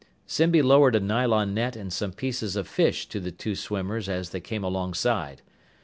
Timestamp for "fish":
2.67-3.05